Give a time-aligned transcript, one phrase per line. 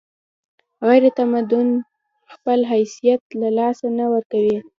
[0.87, 1.53] غیرتمند
[2.33, 4.57] خپل حیثیت له لاسه نه ورکوي